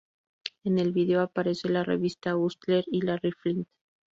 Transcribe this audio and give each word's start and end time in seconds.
En 0.63 0.79
el 0.79 0.93
video 0.93 1.21
aparece 1.21 1.69
la 1.69 1.83
revista 1.83 2.35
Hustler 2.35 2.83
y 2.87 3.01
Larry 3.03 3.33
Flynt. 3.33 3.67